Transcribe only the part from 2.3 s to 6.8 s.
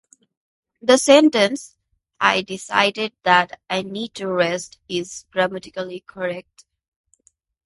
decided that I need to rest" is grammatically correct.